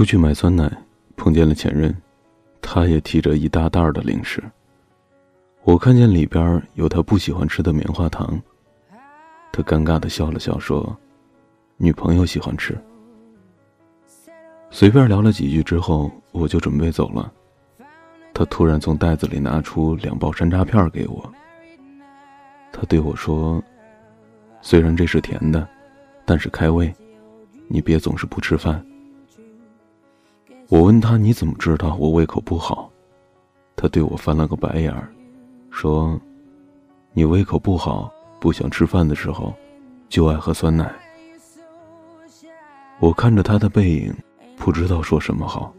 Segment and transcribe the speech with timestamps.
[0.00, 0.66] 出去买酸奶，
[1.14, 1.94] 碰见了前任，
[2.62, 4.42] 他也提着一大袋的零食。
[5.62, 8.40] 我看见里边有他不喜欢吃的棉花糖。
[9.52, 10.96] 他尴尬的笑了笑，说
[11.76, 12.74] ：“女朋友喜欢吃。”
[14.72, 17.30] 随便聊了几句之后，我就准备走了。
[18.32, 21.30] 他突然从袋子里拿出两包山楂片给我。
[22.72, 23.62] 他对我说
[24.62, 25.68] ：“虽然这是甜的，
[26.24, 26.90] 但是开胃，
[27.68, 28.82] 你别总是不吃饭。”
[30.70, 32.88] 我问他：“你怎么知道我胃口不好？”
[33.74, 35.12] 他对我翻了个白眼儿，
[35.68, 36.16] 说
[37.12, 39.52] ：“你胃口不好，不想吃饭的时候，
[40.08, 40.88] 就爱喝酸奶。”
[43.00, 44.14] 我看着他的背影，
[44.56, 45.74] 不知道说什么好。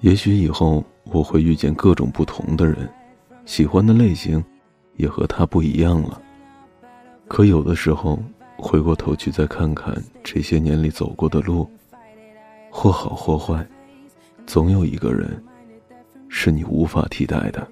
[0.00, 2.86] 也许以后我会遇见各种不同的人，
[3.46, 4.44] 喜欢的类型
[4.96, 6.20] 也和他不一样了。
[7.28, 8.18] 可有的时候，
[8.58, 11.66] 回过头去再看看这些年里走过的路，
[12.70, 13.66] 或好或坏。
[14.46, 15.42] 总有一个人，
[16.28, 17.66] 是你无法替代的。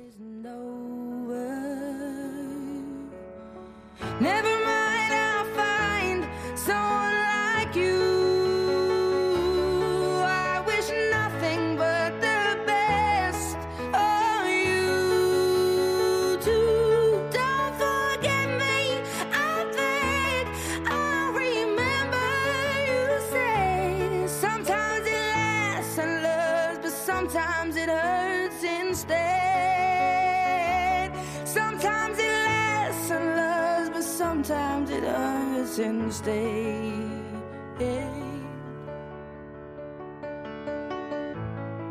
[31.54, 37.14] Sometimes it lasts and loves, but sometimes it hurts instead.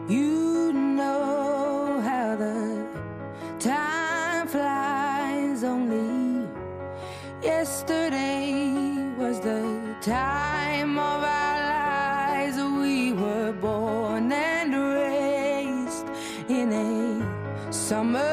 [0.09, 2.86] You know how the
[3.58, 5.64] time flies.
[5.64, 6.45] Only
[7.41, 8.52] yesterday
[9.17, 9.64] was the
[10.02, 12.58] time of our lives.
[12.58, 16.08] We were born and raised
[16.50, 18.33] in a summer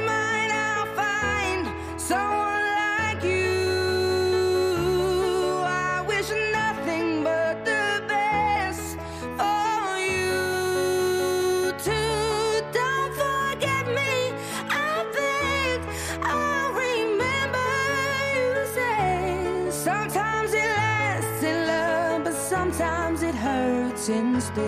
[22.71, 24.61] sometimes it hurts instead.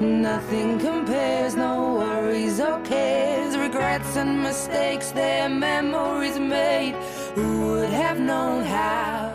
[0.00, 6.94] Nothing compares, no worries or cares, regrets and mistakes, they're memories made.
[7.34, 9.34] Who would have known how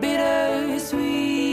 [0.00, 1.47] bittersweet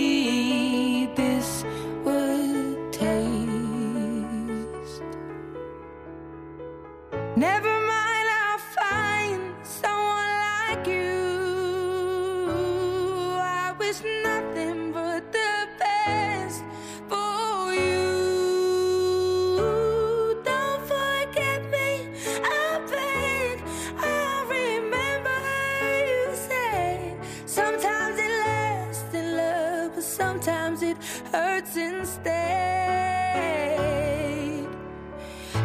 [30.91, 30.97] it
[31.31, 32.34] hurts instead.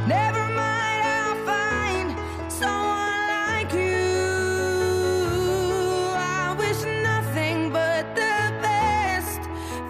[0.07, 2.09] Never mind, I'll find
[2.51, 4.07] someone like you.
[6.17, 9.41] I wish nothing but the best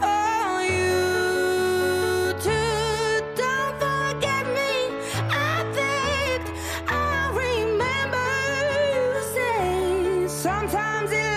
[0.03, 3.23] for you too.
[3.43, 4.73] Don't forget me,
[5.31, 6.41] I beg.
[6.89, 8.29] I remember
[8.95, 11.30] you say sometimes it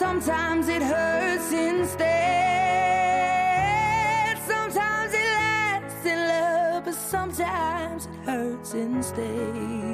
[0.00, 1.98] sometimes it hurts instead.
[4.48, 9.90] Sometimes it lasts in love, but sometimes it hurts instead.